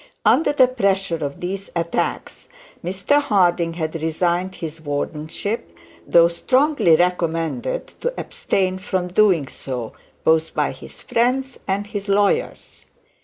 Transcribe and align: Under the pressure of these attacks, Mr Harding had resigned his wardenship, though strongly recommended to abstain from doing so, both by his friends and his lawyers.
Under 0.25 0.51
the 0.51 0.67
pressure 0.67 1.23
of 1.23 1.41
these 1.41 1.69
attacks, 1.75 2.47
Mr 2.83 3.21
Harding 3.21 3.73
had 3.75 4.01
resigned 4.01 4.55
his 4.55 4.81
wardenship, 4.81 5.77
though 6.07 6.27
strongly 6.27 6.95
recommended 6.95 7.85
to 8.01 8.11
abstain 8.19 8.79
from 8.79 9.09
doing 9.09 9.47
so, 9.47 9.93
both 10.23 10.55
by 10.55 10.71
his 10.71 11.03
friends 11.03 11.59
and 11.67 11.85
his 11.85 12.09
lawyers. 12.09 12.87